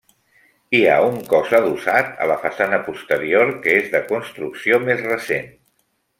Hi 0.77 0.79
ha 0.85 0.95
un 1.09 1.19
cos 1.33 1.51
adossat 1.57 2.09
a 2.25 2.27
la 2.31 2.37
façana 2.45 2.81
posterior 2.89 3.53
que 3.67 3.77
és 3.83 3.93
de 3.93 4.03
construcció 4.09 4.81
més 4.89 5.07
recent. 5.13 5.55